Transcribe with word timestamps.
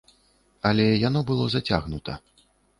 Але 0.69 0.87
яно 1.07 1.23
было 1.29 1.43
зацягнута. 1.57 2.21